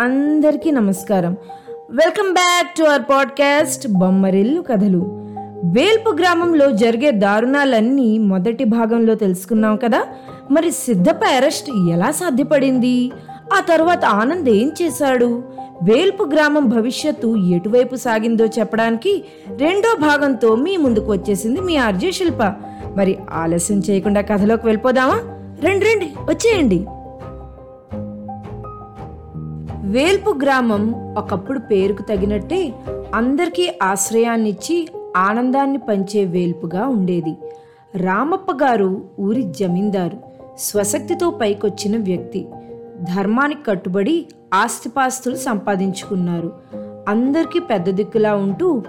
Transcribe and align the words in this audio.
అందరికీ 0.00 0.70
నమస్కారం. 0.70 1.36
Welcome 1.90 2.32
back 2.32 2.78
to 2.78 2.84
our 2.84 3.02
podcast 3.10 3.88
Bommarillu 3.88 4.60
Kathalu. 4.60 4.98
వేల్పు 5.64 6.10
గ్రామంలో 6.10 6.70
జరిగే 6.70 7.10
దారుణాలన్నీ 7.10 8.18
మొదటి 8.18 8.64
భాగంలో 8.64 9.14
తెలుసుకున్నాం 9.14 9.76
కదా? 9.76 10.04
మరి 10.50 10.70
సిద్ధప్ప 10.70 11.20
అరెస్ట్ 11.36 11.70
ఎలా 11.90 12.10
సాధ్యపడింది? 12.10 13.12
ఆ 13.52 13.60
తర్వాత 13.60 14.04
ఆనంద్ 14.04 14.48
ఏం 14.48 14.72
చేశాడు? 14.82 15.42
వేల్పు 15.82 16.24
గ్రామం 16.24 16.68
భవిష్యత్తు 16.68 17.36
ఎటువైపు 17.36 17.96
సాగిందో 17.96 18.46
చెప్పడానికి 18.46 19.24
రెండో 19.56 19.96
భాగంతో 20.00 20.54
మీ 20.54 20.76
ముందుకు 20.76 21.12
వచ్చేసింది 21.12 21.60
మీ 21.60 21.76
ఆర్జే 21.76 22.12
శిల్ప. 22.12 22.54
మరి 22.96 23.18
ఆలస్యం 23.30 23.82
చేయకుండా 23.90 24.20
కథలోకి 24.20 24.66
వెళ్ళిపోదామా? 24.66 25.20
రండి 25.68 25.84
రండి 25.84 26.12
వచ్చేయండి. 26.28 26.86
వేల్పు 29.90 30.30
గ్రామం 30.42 31.14
ఒకప్పుడు 31.18 31.58
పేరుకు 31.58 32.02
తగినట్టే 32.02 32.74
అందరికీ 33.14 33.72
ఆశ్రయాన్నిచ్చి 33.82 34.88
ఆనందాన్ని 35.16 35.78
పంచే 35.78 36.24
వేల్పుగా 36.24 36.86
ఉండేది. 36.86 37.36
రామప్ప 37.96 38.52
గారు 38.52 39.02
ఊరి 39.20 39.42
జమీందారు 39.42 40.16
స్వశక్తితో 40.58 41.30
పైకొచ్చిన 41.30 41.96
వ్యక్తి. 41.96 42.48
ధర్మానికి 43.16 43.62
కట్టుబడి 43.62 44.26
ఆస్తిపాస్తులు 44.54 45.36
సంపాదించుకున్నారు. 45.36 46.52
అందరికీ 47.08 47.58
పెద్ద 47.58 47.90
దిక్కులా 47.90 48.34
ఉంటూ 48.34 48.82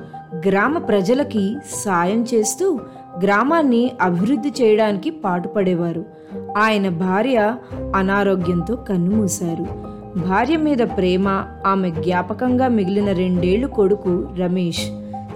గ్రామ 0.47 0.77
ప్రజలకి 0.77 1.55
సాయం 1.85 2.25
చేస్తూ 2.33 2.79
గ్రామాన్ని 3.23 3.91
అభివృద్ధి 4.02 4.53
చేయడానికి 4.61 5.09
పాటుపడేవారు. 5.09 6.05
ఆయన 6.57 6.89
భార్య 6.89 7.55
అనారోగ్యంతో 7.95 8.75
కన్నుమూశారు. 8.75 9.91
భార్య 10.17 10.57
మీద 10.57 10.77
ప్రేమ 10.77 11.43
ఆమె 11.65 11.91
జ్ఞాపకంగా 11.91 12.67
మిగిలిన 12.67 13.11
రెండేళ్ళు 13.11 13.67
కొడుకు 13.67 14.27
రమేష్. 14.39 14.88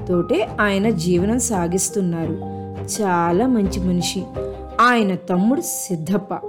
తోటే 0.07 0.49
ఆయన 0.61 0.89
జీవనం 0.89 1.39
సాగిస్తున్నారు. 1.39 2.37
చాలా 3.01 3.47
మంచి 3.47 3.79
మనిషి. 3.79 4.23
ఆయన 4.81 5.15
తమ్ముడు 5.15 5.61
సిద్ధప్ప. 5.61 6.39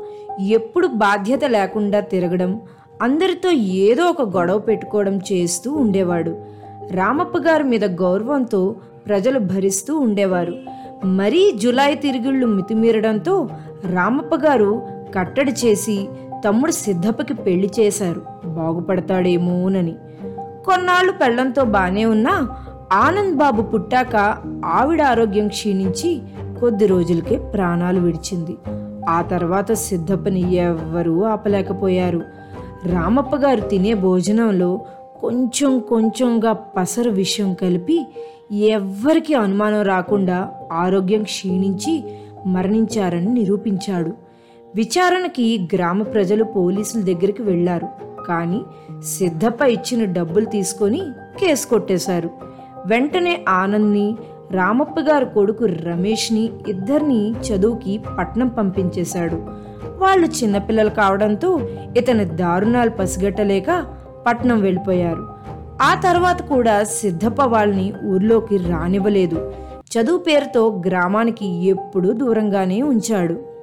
ఎప్పుడు 0.41 0.86
బాధ్యత 0.86 1.45
లేకుండా 1.45 2.01
తిరగడం 2.01 2.61
అందరితో 3.03 3.51
ఏదో 3.51 4.05
ఒక 4.05 4.36
గొడవ 4.36 4.58
పెట్టుకోవడం 4.58 5.19
చేస్తూ 5.19 5.73
ఉండేవాడు. 5.73 6.36
రామప్ప 6.91 7.39
గారి 7.39 7.64
మీద 7.64 7.84
గౌరవంతో 7.84 8.77
ప్రజలు 9.06 9.39
భరిస్తూ 9.39 9.98
ఉండేవారు. 9.98 10.55
మరీ 11.05 11.53
జులై 11.55 11.95
తిరుగుళ్ళు 11.95 12.47
మితిమీరడంతో 12.47 13.48
రామప్ప 13.91 14.34
గారు 14.34 14.83
కట్టడి 15.14 15.53
చేసి 15.53 16.08
తమ్ముడు 16.45 16.73
సిద్ధప్పకి 16.73 17.34
పెళ్ళి 17.34 17.70
చేశారు. 17.81 18.23
బాగుపడతాడేమోనని. 18.47 19.95
కొన్నాళ్ళు 20.67 21.12
పెళ్ళంతో 21.12 21.65
బానే 21.65 22.05
ఉన్నా 22.05 22.48
ఆనంద్ 22.92 23.37
బాబు 23.37 23.62
పుట్టాక 23.62 24.37
ఆవిడ 24.64 25.03
ఆరోగ్యం 25.03 25.48
క్షీణించి 25.48 26.23
కొద్ది 26.61 26.87
రోజులకే 26.87 27.37
ప్రాణాలు 27.37 28.01
విడిచింది. 28.01 28.57
ఆ 29.09 29.23
తర్వాత 29.23 29.73
సిద్ధప్పని 29.73 30.55
ఎవ్వరూ 30.55 31.23
ఆపలేకపోయారు. 31.23 32.23
రామప్ప 32.87 33.37
గారు 33.37 33.61
తినే 33.61 33.95
భోజనంలో 33.95 34.81
కొంచెం 35.20 35.79
కొంచెంగా 35.79 36.53
పసరు 36.53 37.11
విషయం 37.11 37.55
కలిపి 37.55 38.07
ఎవ్వరికీ 38.53 39.34
అనుమానం 39.34 39.83
రాకుండా 39.83 40.51
ఆరోగ్యం 40.73 41.23
క్షీణించి 41.23 42.05
మరణించారని 42.47 43.27
నిరూపించాడు. 43.27 44.26
విచారణకి 44.77 45.69
గ్రామ 45.75 46.03
ప్రజలు 46.03 46.45
పోలీసుల 46.45 47.01
దగ్గరికి 47.01 47.43
వెళ్ళారు. 47.43 47.89
కానీ 48.29 48.63
సిద్ధప్ప 49.03 49.63
ఇచ్చిన 49.63 50.05
డబ్బులు 50.05 50.45
తీసుకొని 50.45 51.03
కేసు 51.41 51.67
కొట్టేశారు. 51.67 52.31
వెంటనే 52.87 53.45
ఆనంద్ని 53.49 54.17
రామప్ప 54.51 55.01
గారి 55.01 55.25
కొడుకు 55.25 55.65
రమేష్ని 55.65 56.51
ఇద్దరిని 56.69 57.33
చదువుకి 57.33 58.01
పట్నం 58.19 58.48
పంపించేశాడు. 58.48 59.36
వాళ్ళు 59.98 60.27
చిన్నపిల్లలు 60.27 60.91
కావడంతో 60.91 61.69
ఇతని 61.97 62.25
దారుణాలు 62.25 62.91
పసిగట్టలేక 62.91 63.86
పట్నం 64.27 64.61
వెళ్ళిపోయారు. 64.61 65.29
ఆ 65.83 66.01
తర్వాత 66.05 66.42
కూడా 66.42 66.85
సిద్ధప్ప 66.85 67.42
వాళ్ళని 67.42 67.92
ఊర్లోకి 68.05 68.57
రానివ్వలేదు. 68.57 69.53
చదువు 69.92 70.19
పేరుతో 70.19 70.83
గ్రామానికి 70.86 71.67
ఎప్పుడూ 71.67 72.13
దూరంగానే 72.13 72.83
ఉంచాడు. 72.83 73.55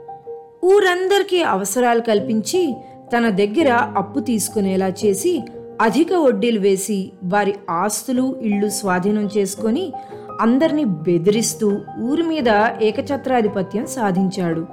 ఊరందరికీ 0.64 1.42
అవసరాలు 1.42 2.02
కల్పించి 2.02 2.76
తన 3.18 3.30
దగ్గర 3.30 3.72
అప్పు 3.98 4.20
తీసుకునేలా 4.20 4.88
చేసి 4.88 5.44
అధిక 5.82 6.08
వడ్డీలు 6.14 6.60
వేసి 6.60 7.12
వారి 7.24 7.56
ఆస్తులు 7.70 8.36
ఇళ్ళు 8.42 8.70
స్వాధీనం 8.70 9.30
చేసుకొని 9.38 9.94
అందరినీ 10.42 10.84
బెదిరిస్తూ 10.84 11.80
ఊరి 12.02 12.24
మీద 12.24 12.50
ఏకఛత్రాధిపత్యం 12.82 13.86
సాధించాడు. 13.86 14.68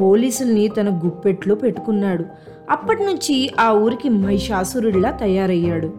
పోలీసుల్ని 0.00 0.68
తన 0.68 0.88
గుప్పెట్లో 1.04 1.54
పెట్టుకున్నాడు. 1.54 2.24
అప్పటి 2.70 3.04
నుంచి 3.04 3.50
ఆ 3.60 3.70
ఊరికి 3.70 4.08
మహిషాసురుడిలా 4.08 5.10
తయారయ్యాడు. 5.10 5.92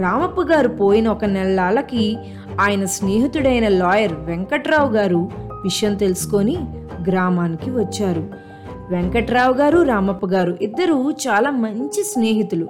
రామప్ప 0.00 0.40
గారు 0.40 0.68
పోయిన 0.68 1.08
ఒక 1.08 1.24
నెలలకి 1.24 2.18
ఆయన 2.60 2.84
స్నేహితుడైన 2.84 3.68
లాయర్ 3.68 4.12
వెంకట్రావు 4.12 4.92
గారు 4.92 5.28
విషయం 5.64 5.94
తెలుసుకొని 5.94 6.56
గ్రామానికి 7.08 7.70
వచ్చారు. 7.70 8.50
వెంకట్రావు 8.90 9.54
గారు 9.54 9.82
రామప్ప 9.82 10.26
గారు 10.26 10.58
ఇద్దరు 10.62 11.10
చాలా 11.10 11.50
మంచి 11.50 12.04
స్నేహితులు. 12.04 12.68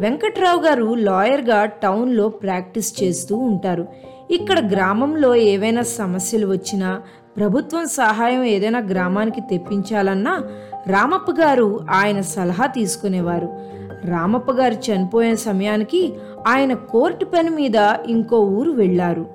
వెంకట్రావు 0.00 0.60
గారు 0.60 0.94
లాయర్గా 0.94 1.64
టౌన్లో 1.64 2.28
ప్రాక్టీస్ 2.28 3.02
చేస్తూ 3.02 3.36
ఉంటారు. 3.36 3.86
ఇక్కడ 4.30 4.70
గ్రామంలో 4.70 5.34
ఏవైనా 5.34 5.82
సమస్యలు 5.82 6.46
వచ్చినా 6.46 7.00
ప్రభుత్వం 7.36 7.86
సహాయం 7.86 8.44
ఏదైనా 8.44 8.78
గ్రామానికి 8.78 9.40
తెప్పించాలన్నా 9.40 10.42
రామప్ప 10.86 11.30
గారు 11.30 11.80
ఆయన 11.90 12.20
సలహా 12.20 12.66
తీసుకునేవారు. 12.66 13.48
రామప్ప 14.04 14.52
గారు 14.52 14.74
చనిపోయే 14.74 15.36
సమయానికి 15.36 16.12
ఆయన 16.46 16.74
కోర్టు 16.74 17.24
పని 17.24 17.50
మీద 17.50 17.94
ఇంకో 18.06 18.38
ఊరు 18.38 18.70
వెళ్ళారు 18.70 19.26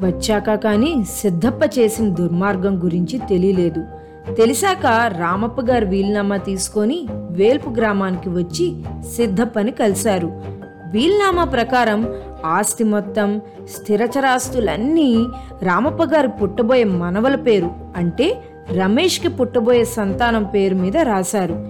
వచ్చాక 0.00 0.54
కానీ 0.54 1.04
సిద్ధప్ప 1.10 1.78
చేసిన 1.78 2.08
దుర్మార్గం 2.08 2.84
గురించి 2.84 3.18
తెలియలేదు. 3.18 3.84
తెలిసాక 4.34 4.86
రామప్ప 5.18 5.60
గారు 5.60 5.86
వీలునామా 5.86 6.36
తీసుకొని 6.36 7.06
వేల్పు 7.10 7.70
గ్రామానికి 7.70 8.28
వచ్చి 8.28 8.76
సిద్ధప్పని 9.16 9.70
కలిశారు. 9.70 10.42
వీలునామా 10.90 11.44
ప్రకారం 11.44 12.14
ఆస్తి 12.44 12.84
మొత్తం 12.84 13.40
స్థిరచరాస్తులన్నీ 13.74 15.26
రామప్ప 15.62 16.02
గారు 16.02 16.28
పుట్టబోయే 16.28 16.84
మనవల 16.84 17.34
పేరు 17.34 17.70
అంటే 17.96 18.42
రమేష్కి 18.72 19.28
పుట్టబోయే 19.28 19.84
సంతానం 19.84 20.44
పేరు 20.44 20.74
మీద 20.74 20.96
రాశారు. 20.96 21.66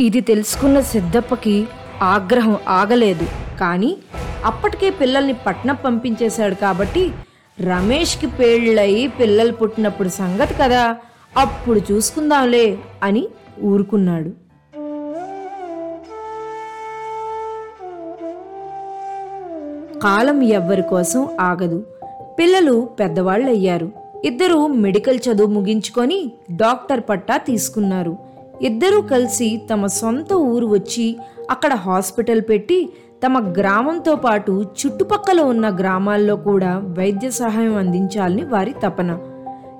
ఇది 0.00 0.20
తెలుసుకున్న 0.20 0.80
సిద్ధప్పకి 0.80 1.66
ఆగ్రహం 2.02 2.56
ఆగలేదు. 2.68 3.26
కానీ 3.60 3.96
అప్పటికే 4.44 4.90
పిల్లల్ని 4.90 5.32
పట్నం 5.32 5.74
పంపించేశాడు 5.74 6.54
కాబట్టి 6.54 7.12
రమేష్కి 7.60 8.26
పేళ్ళయి 8.26 9.08
పిల్లలు 9.08 9.52
పుట్టినప్పుడు 9.52 10.08
సంగతి 10.08 10.54
కదా. 10.62 10.96
అప్పుడు 11.36 11.80
చూసుకుందాంలే 11.92 12.78
అని 13.02 13.28
ఊరుకున్నాడు. 13.62 14.30
కాలం 19.98 20.42
ఎవ్వరి 20.42 20.82
కోసం 20.82 21.28
ఆగదు. 21.40 21.86
పిల్లలు 22.38 22.88
పెద్దవాళ్ళు 23.00 23.50
అయ్యారు 23.50 23.90
ఇద్దరు 24.24 24.66
మెడికల్ 24.66 25.18
చదువు 25.18 25.46
ముగించుకొని 25.46 26.32
డాక్టర్ 26.52 27.00
పట్టా 27.08 27.36
తీసుకున్నారు. 27.36 28.16
ఇద్దరూ 28.62 29.00
కలిసి 29.00 29.62
తమ 29.70 29.86
సొంత 29.86 30.32
ఊరు 30.32 30.66
వచ్చి 30.66 31.16
అక్కడ 31.50 31.74
హాస్పిటల్ 31.74 32.40
పెట్టి 32.40 32.92
తమ 33.26 33.54
గ్రామంతో 33.58 34.16
పాటు 34.16 34.64
చుట్టుపక్కల 34.80 35.40
ఉన్న 35.40 35.76
గ్రామాల్లో 35.76 36.36
కూడా 36.36 36.78
వైద్య 36.98 37.30
సహాయం 37.30 37.76
అందించాలని 37.76 38.44
వారి 38.44 38.74
తపన. 38.84 39.18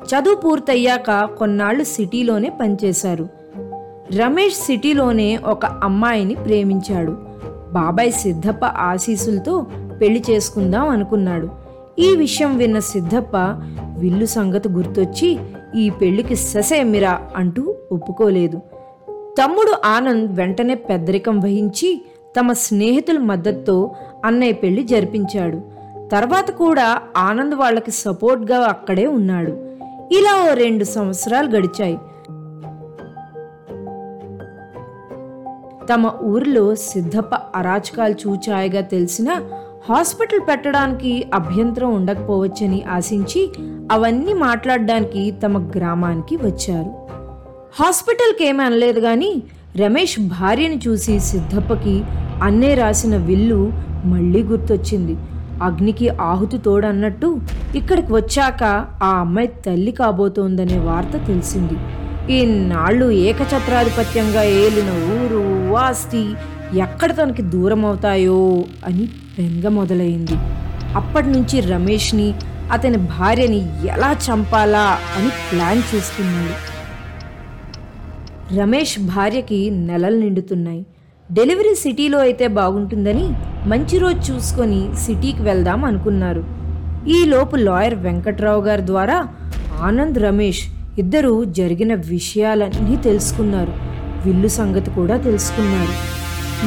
చదువు 0.05 0.35
పూర్తయ్యాక 0.35 1.25
కొన్నాళ్ళు 1.25 1.85
సిటీలోనే 1.85 2.49
పనిచేశారు. 2.61 3.29
రమేష్ 4.17 4.55
సిటీలోనే 4.55 5.37
ఒక 5.37 5.67
అమ్మాయిని 5.67 6.35
ప్రేమించాడు. 6.35 7.17
బాబాయ్ 7.73 8.13
సిద్ధప్ప 8.13 8.65
ఆశీసులతో 8.65 9.67
పెళ్ళి 10.01 10.25
చేసుకుందాం 10.31 10.89
అనుకున్నాడు. 10.89 11.49
ఈ 11.99 12.17
విషయం 12.17 12.57
విన్న 12.57 12.79
సిద్ధప్ప 12.79 13.37
విల్లు 13.99 14.27
సంగతి 14.27 14.69
గుర్తొచ్చి 14.69 15.39
ఈ 15.77 15.91
పెళ్ళికి 15.91 16.37
ససేమిరా 16.37 17.21
అంటూ 17.37 17.75
ఒప్పుకోలేదు. 17.93 18.59
తమ్ముడు 19.43 19.75
ఆనంద్ 19.85 20.37
వెంటనే 20.37 20.75
పెద్దరికం 20.75 21.41
వహించి 21.41 22.05
తమ 22.39 22.53
స్నేహితుల 22.53 23.19
మద్దతుతో 23.19 23.91
అన్నయ్య 24.25 24.53
పెళ్ళి 24.53 24.83
జరిపించాడు. 24.83 25.61
తర్వాత 26.13 26.51
కూడా 26.51 27.01
ఆనంద్ 27.17 27.55
వాళ్ళకి 27.55 27.91
సపోర్ట్గా 27.91 28.59
అక్కడే 28.59 29.07
ఉన్నాడు. 29.07 29.70
ఇలా 30.13 30.51
ఓ 30.51 30.55
రెండు 30.55 30.85
సంవత్సరాలు 30.85 31.49
గడిచాయి. 31.49 31.99
తమ 35.87 36.13
ఊరిలో 36.23 36.75
సిద్ధప్ప 36.75 37.35
అరాచకాలు 37.35 38.15
చూచాయగా 38.15 38.81
తెలిసిన 38.81 39.43
హాస్పిటల్ 39.89 40.41
పెట్టడానికి 40.41 41.27
అభ్యంతరం 41.35 41.95
ఉండకపోవచ్చని 41.95 42.83
ఆశించి 42.83 43.53
అవన్నీ 43.93 44.35
మాట్లాడడానికి 44.35 45.31
తమ 45.31 45.71
గ్రామానికి 45.77 46.37
వచ్చారు. 46.37 46.91
హాస్పిటల్కి 47.83 48.49
ఏమీ 48.49 48.65
అనలేదు 48.65 49.01
కానీ 49.01 49.43
రమేష్ 49.77 50.21
భార్యను 50.21 50.81
చూసి 50.89 51.21
సిద్ధప్పకి 51.21 52.05
అన్నే 52.43 52.75
రాసిన 52.75 53.17
విల్లు 53.17 53.73
మళ్ళీ 54.05 54.43
గుర్తొచ్చింది. 54.43 55.17
అగ్నికి 55.63 56.09
ఆహుతి 56.09 56.59
తోడన్నట్టు 56.59 57.41
ఇక్కడికి 57.75 58.13
వచ్చాక 58.13 58.63
ఆ 59.03 59.09
అమ్మాయి 59.09 59.49
తల్లి 59.49 59.93
కాబోతోందనే 59.93 60.79
వార్త 60.79 61.27
తెలిసింది. 61.27 61.77
ఈనాళ్ళు 62.33 63.11
ఏకఛత్రాధిపత్యంగా 63.11 64.43
ఏలిన 64.43 64.91
ఊరు 65.15 65.43
ఆస్తి 65.75 66.35
ఎక్కడ 66.79 67.23
తనకి 67.23 67.43
దూరం 67.43 67.87
అవుతాయో 67.87 68.65
అని 68.87 69.05
బెంగ 69.39 69.69
మొదలైంది. 69.69 70.37
అప్పటి 70.95 71.27
నుంచి 71.27 71.61
రమేష్ని 71.61 72.35
అతని 72.73 72.97
భార్యని 72.97 73.87
ఎలా 73.87 74.13
చంపాలా 74.13 74.99
అని 75.19 75.31
ప్లాన్ 75.51 75.83
చేస్తున్నాడు. 75.95 76.57
రమేష్ 78.55 78.99
భార్యకి 79.01 79.71
నెలలు 79.71 80.17
నిండుతున్నాయి. 80.17 80.87
డెలివరీ 81.37 81.73
సిటీలో 81.75 82.19
అయితే 82.19 82.47
బాగుంటుందని 82.47 83.27
మంచి 83.71 83.97
రోజు 83.99 84.21
చూసుకొని 84.29 84.79
సిటీకి 85.03 85.43
వెళ్దాం 85.43 85.85
అనుకున్నారు. 85.85 86.43
ఈలోపు 87.17 87.57
లాయర్ 87.57 87.95
వెంకట్రావు 87.95 88.63
గారి 88.63 88.85
ద్వారా 88.87 89.19
ఆనంద్ 89.89 90.19
రమేష్ 90.19 90.63
ఇద్దరు 90.99 91.45
జరిగిన 91.59 91.95
విషయాలన్నీ 91.95 92.97
తెలుసుకున్నారు. 92.97 93.75
విల్లు 94.25 94.49
సంగతి 94.49 94.91
కూడా 94.91 95.17
తెలుసుకున్నారు. 95.17 95.95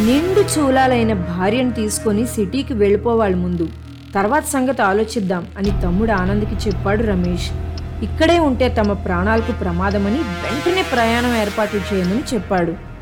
నిండు 0.06 0.44
చూలాలైన 0.54 1.14
భార్యను 1.14 1.74
తీసుకొని 1.82 2.24
సిటీకి 2.28 2.74
వెళ్ళిపోవాలి 2.74 3.36
ముందు. 3.36 3.68
తర్వాత 4.16 4.46
సంగతి 4.46 4.82
ఆలోచిద్దాం 4.82 5.44
అని 5.58 5.72
తమ్ముడు 5.84 6.12
ఆనంద్కి 6.22 6.56
చెప్పాడు 6.68 7.04
రమేష్. 7.04 7.50
ఇక్కడే 8.04 8.40
ఉంటే 8.40 8.70
తమ 8.80 8.94
ప్రాణాలకు 9.06 9.54
ప్రమాదమని 9.62 10.24
వెంటనే 10.46 10.84
ప్రయాణం 10.96 11.36
ఏర్పాటు 11.44 11.78
చేయమని 11.90 12.24
చెప్పాడు. 12.34 12.93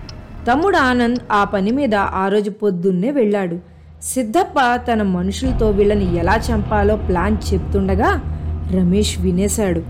తమ్ముడు 0.47 0.77
ఆనంద్ 0.77 1.19
ఆ 1.31 1.43
పని 1.43 1.71
మీద 1.71 1.95
ఆ 1.95 2.27
రోజు 2.27 2.49
పొద్దున్నే 2.49 3.11
వెళ్ళాడు. 3.11 3.57
సిద్ధప్ప 4.03 4.81
తన 4.91 5.01
మనుషులతో 5.01 5.69
వీళ్ళని 5.69 6.17
ఎలా 6.17 6.35
చంపాలో 6.35 6.95
ప్లాన్ 6.95 7.37
చెప్తుండగా 7.53 8.21
రమేష్ 8.71 9.19
వినేశాడు. 9.19 9.83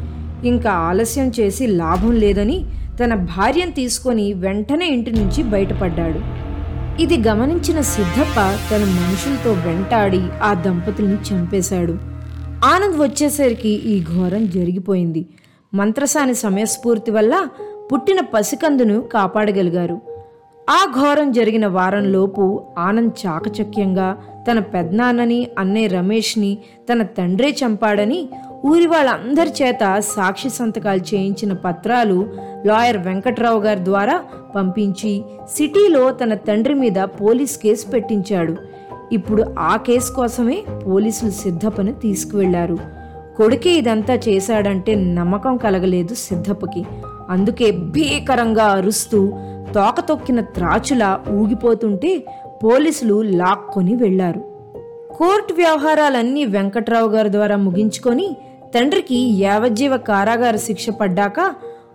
ఇంకా 0.45 0.71
ఆలస్యం 0.71 1.31
చేసి 1.39 1.67
లాభం 1.67 2.11
లేదని 2.11 2.65
తన 3.03 3.13
భార్యను 3.13 3.71
తీసుకొని 3.71 4.33
వెంటనే 4.33 4.87
ఇంటి 4.87 5.11
నుంచి 5.11 5.43
బయటపడ్డాడు. 5.43 6.19
ఇది 7.01 7.27
గమనించిన 7.27 7.81
సిద్ధప్ప 7.81 8.39
తన 8.71 8.83
మనుషులతో 8.83 9.51
వెంటాడి 9.51 10.21
ఆ 10.43 10.53
దంపతుల్ని 10.53 11.17
చంపేశాడు. 11.33 11.97
ఆనంద్ 12.65 12.97
వచ్చేసరికి 13.01 13.69
ఈ 13.69 14.03
ఘోరం 14.03 14.49
జరిగిపోయింది. 14.49 15.25
మంత్రసాని 15.73 16.33
సమయస్ఫూర్తి 16.33 17.11
వల్ల 17.11 17.47
పుట్టిన 17.93 18.19
పసికందును 18.33 19.01
కాపాడగలిగారు. 19.01 20.10
ఆ 20.69 20.93
ఘోరం 20.99 21.31
జరిగిన 21.31 21.67
వారంలోపు 21.67 22.63
ఆనంద్ 22.77 23.27
చాకచక్యంగా 23.27 24.17
తన 24.51 24.59
పెద్దనాన్నని 24.59 25.47
అన్నయ్య 25.59 25.87
రమేష్ని 25.87 26.57
తన 26.91 27.03
తండ్రే 27.03 27.49
చంపాడని 27.49 28.29
ఊరి 28.65 28.87
వాళ్ళందరి 28.87 29.49
చేత 29.49 29.99
సాక్షి 29.99 30.49
సంతకాలు 30.49 30.99
చేయించిన 30.99 31.53
పత్రాలు 31.53 32.29
లాయర్ 32.65 32.97
వెంకట్రావు 32.97 33.59
గారి 33.59 33.85
ద్వారా 33.85 34.21
పంపించి 34.55 35.23
సిటీలో 35.51 36.11
తన 36.11 36.33
తండ్రి 36.33 36.73
మీద 36.73 36.95
పోలీస్ 36.95 37.57
కేసు 37.57 37.87
పెట్టించాడు. 37.87 38.55
ఇప్పుడు 39.11 39.45
ఆ 39.59 39.77
కేసు 39.77 40.11
కోసమే 40.11 40.63
పోలీసులు 40.87 41.31
సిద్ధప్పని 41.31 41.93
తీసుకువెళ్ళారు. 41.93 42.77
కొడుకే 43.37 43.69
ఇదంతా 43.69 44.13
చేశాడంటే 44.13 44.95
నమ్మకం 44.95 45.57
కలగలేదు 45.57 46.13
సిద్ధప్పకి. 46.13 46.85
అందుకే 47.29 47.71
భీకరంగా 47.71 48.63
అరుస్తూ 48.63 49.33
తోక 49.75 49.99
తొక్కిన 49.99 50.41
త్రాచులా 50.41 51.19
ఊగిపోతుంటే 51.31 52.25
పోలీసులు 52.63 53.21
లాక్కొని 53.21 53.95
వెళ్ళారు 53.95 54.39
కోర్టు 55.11 55.53
వ్యవహారాలన్నీ 55.53 56.45
వెంకట్రావు 56.45 57.09
గారి 57.09 57.31
ద్వారా 57.31 57.55
ముగించుకొని 57.55 58.37
తండ్రికి 58.75 59.15
యావజ్జీవ 59.15 59.97
కారాగార 59.97 60.55
శిక్ష 60.55 60.89
పడ్డాక 60.89 61.53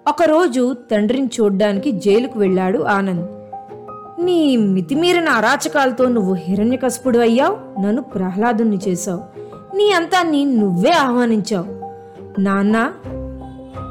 ఒకరోజు 0.09 0.77
తండ్రిని 0.91 1.27
చూడ్డానికి 1.27 1.93
జైలుకు 1.93 2.39
వెళ్ళాడు 2.39 2.79
ఆనంద్. 2.79 3.27
నీ 4.25 4.57
మితిమీరిన 4.57 5.29
అరాచకాలతో 5.29 6.09
నువ్వు 6.09 6.35
హిరణ్యకశపుడు 6.35 7.19
అయ్యావు 7.19 7.81
నన్ను 7.81 8.03
ప్రహ్లాదుని 8.03 8.79
చేశావు. 8.89 9.21
నీ 9.77 9.93
అంతాన్ని 9.93 10.45
నువ్వే 10.45 10.91
ఆహ్వానించావు. 10.91 11.67
నాన్న 12.41 12.93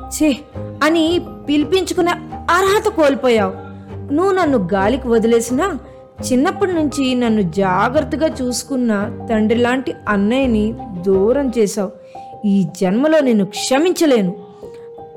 ఛే 0.06 0.38
అని 0.84 1.22
పిలిపించుకునే 1.50 2.12
అర్హత 2.36 2.92
కోల్పోయావు. 2.92 3.65
నువ్వు 4.12 4.32
నన్ను 4.32 4.70
గాలికి 4.74 5.08
వదిలేసినా 5.08 5.80
చిన్నప్పటి 6.32 6.74
నుంచి 6.74 7.16
నన్ను 7.16 7.42
జాగ్రత్తగా 7.42 8.28
చూసుకున్న 8.28 9.20
తండ్రి 9.30 9.60
లాంటి 9.60 9.94
అన్నయ్యని 10.10 10.76
దూరం 11.02 11.52
చేశావు. 11.58 11.92
ఈ 12.46 12.66
జన్మలో 12.82 13.20
నేను 13.20 13.46
క్షమించలేను. 13.46 14.34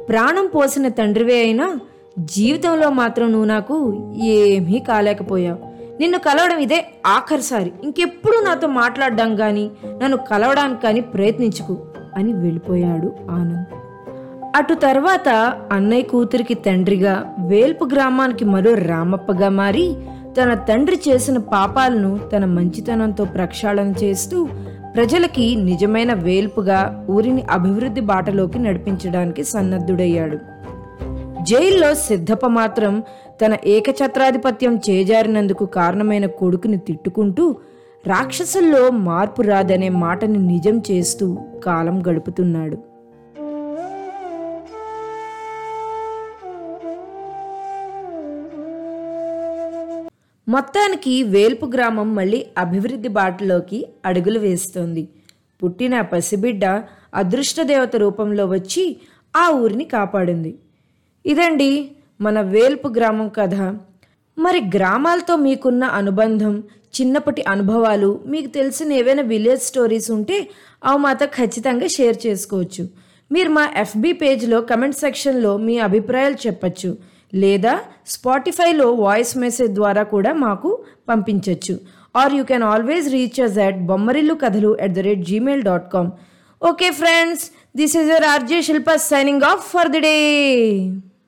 ప్రాణం 0.08 0.50
పోసిన 0.55 0.88
తండ్రివే 0.88 1.40
అయినా 1.40 1.76
జీవితంలో 2.19 2.90
మాత్రం 2.90 3.31
నువ్వు 3.31 3.46
నాకు 3.46 4.06
ఏమీ 4.23 4.79
కాలేకపోయావు. 4.79 5.58
నిన్ను 6.00 6.19
కలవడం 6.19 6.58
ఇదే 6.58 6.87
ఆఖరిసారి. 7.06 7.73
ఇంకెప్పుడు 7.84 8.44
నాతో 8.44 8.69
మాట్లాడడం 8.69 9.37
కానీ 9.37 9.70
నన్ను 10.02 10.17
కలవడానికి 10.17 10.82
కానీ 10.82 11.00
ప్రయత్నించుకు 11.00 11.79
అని 12.17 12.32
వెళ్ళిపోయాడు 12.32 13.12
ఆనంద్. 13.31 13.88
అటు 14.56 14.74
తర్వాత 14.74 15.28
అన్నయ్య 15.72 16.02
కూతురికి 16.02 16.54
తండ్రిగా 16.54 17.34
వేల్పు 17.38 17.84
గ్రామానికి 17.84 18.44
మరో 18.44 18.74
రామప్పగా 18.74 19.48
మారి 19.48 19.96
తన 20.40 20.54
తండ్రి 20.54 21.00
చేసిన 21.08 21.38
పాపాలను 21.38 22.18
తన 22.32 22.44
మంచితనంతో 22.44 23.24
ప్రక్షాళన 23.24 23.94
చేస్తూ 24.02 24.48
ప్రజలకి 24.94 25.56
నిజమైన 25.56 26.14
వేల్పుగా 26.14 27.06
ఊరిని 27.10 27.42
అభివృద్ధి 27.50 28.00
బాటలోకి 28.00 28.58
నడిపించడానికి 28.58 29.44
సన్నద్ధుడయ్యాడు. 29.44 30.38
జైల్లో 31.42 31.94
సిద్ధప్ప 31.94 32.46
మాత్రం 32.46 33.02
తన 33.42 33.56
ఏకఛత్రాధిపత్యం 33.66 34.80
చేజారినందుకు 34.90 35.64
కారణమైన 35.64 36.26
కొడుకుని 36.26 36.78
తిట్టుకుంటూ 36.78 37.56
రాక్షసుల్లో 38.06 38.90
మార్పు 38.90 39.43
రాదనే 39.43 39.88
మాటని 39.88 40.38
నిజం 40.38 40.82
చేస్తూ 40.90 41.38
కాలం 41.64 42.02
గడుపుతున్నాడు. 42.08 42.97
మొత్తానికి 50.48 51.22
వేల్పు 51.22 51.67
గ్రామం 51.67 52.14
మళ్ళీ 52.14 52.46
అభివృద్ధి 52.58 53.08
బాటలోకి 53.08 53.86
అడుగులు 54.05 54.38
వేస్తోంది. 54.38 55.08
పుట్టిన 55.62 56.00
పసిబిడ్డ 56.00 56.64
అదృష్టదేవత 57.14 57.96
రూపంలో 57.96 58.46
వచ్చి 58.46 58.96
ఆ 59.36 59.50
ఊరిని 59.50 59.84
కాపాడింది. 59.84 60.55
ఇదండి 61.26 61.90
మన 62.20 62.40
వేల్పు 62.40 62.88
గ్రామం 62.88 63.28
కథ. 63.28 63.55
మరి 64.38 64.60
గ్రామాలతో 64.76 65.36
మీకున్న 65.36 65.84
అనుబంధం 65.84 66.62
చిన్నప్పటి 67.00 67.44
అనుభవాలు 67.48 68.20
మీకు 68.26 68.46
తెలిసిన 68.46 68.93
ఏవైనా 68.93 69.22
విలేజ్ 69.22 69.62
స్టోరీస్ 69.62 70.10
ఉంటే 70.10 70.48
అవి 70.84 70.98
మాతో 70.98 71.26
ఖచ్చితంగా 71.26 71.86
షేర్ 71.86 72.26
చేసుకోవచ్చు. 72.26 72.88
మీరు 73.32 73.50
మా 73.50 73.72
ఎఫ్బి 73.76 74.12
పేజ్లో 74.12 74.60
కమెంట్ 74.60 74.96
సెక్షన్లో 74.96 75.56
మీ 75.56 75.78
అభిప్రాయాలు 75.78 76.38
చెప్పచ్చు. 76.46 77.18
లేదా 77.32 77.75
స్పాటిఫైలో 78.06 78.89
వాయిస్ 79.01 79.32
మెసేజ్ 79.37 79.73
ద్వారా 79.73 80.03
కూడా 80.13 80.32
మాకు 80.39 80.70
పంపించవచ్చు 81.08 81.75
or 82.15 82.35
you 82.35 82.44
can 82.44 82.65
always 82.65 83.08
reach 83.13 83.41
us 83.41 83.58
at 83.58 83.81
Bommarillu 83.87 84.37
Kathalu 84.37 84.70
at 84.81 84.94
the 84.94 85.05
rate 85.08 85.25
Gmail 85.25 85.63
dot 85.63 85.89
com 85.93 86.11
okay 86.63 86.89
friends 86.93 87.44
this 87.77 87.94
is 87.97 88.08
your 88.08 88.27
RJ 88.27 88.61
Shilpa 88.63 88.94
signing 89.05 89.44
off 89.44 89.65
for 89.73 89.91
the 89.91 90.01
day 90.01 90.17